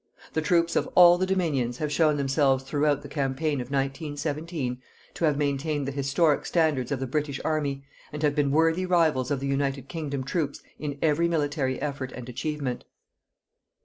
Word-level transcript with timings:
The 0.33 0.41
troops 0.41 0.75
of 0.75 0.89
all 0.95 1.19
the 1.19 1.27
Dominions 1.27 1.77
have 1.77 1.91
shown 1.91 2.17
themselves 2.17 2.63
throughout 2.63 3.03
the 3.03 3.07
campaign 3.07 3.61
of 3.61 3.67
1917 3.69 4.81
to 5.13 5.25
have 5.25 5.37
maintained 5.37 5.87
the 5.87 5.91
historic 5.91 6.47
standards 6.47 6.91
of 6.91 6.99
the 6.99 7.05
British 7.05 7.39
Army 7.45 7.83
and 8.11 8.23
have 8.23 8.33
been 8.33 8.49
worthy 8.49 8.87
rivals 8.87 9.29
of 9.29 9.39
the 9.39 9.45
United 9.47 9.87
Kingdom 9.87 10.23
troops 10.23 10.63
in 10.79 10.97
every 11.03 11.27
military 11.27 11.79
effort 11.79 12.11
and 12.13 12.27
achievement. 12.29 12.83